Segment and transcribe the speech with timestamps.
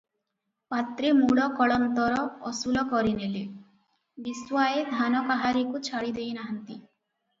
[0.73, 3.45] ପାତ୍ରେ ମୂଳ କଳନ୍ତର ଅସୁଲ କରିନେଲେ,
[4.29, 6.81] ବିଶ୍ୱାଏ ଧାନ କାହାରିକୁ ଛାଡ଼ି ଦେଇନାହାନ୍ତି।